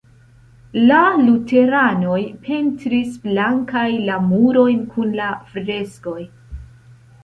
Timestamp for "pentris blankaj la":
2.49-4.19